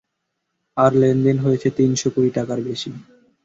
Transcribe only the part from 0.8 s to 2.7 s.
আর লেনদেনে হয়েছে তিনশো কোটি টাকার